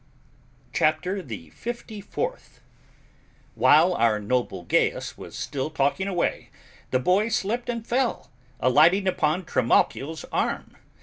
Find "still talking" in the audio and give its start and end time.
5.37-6.07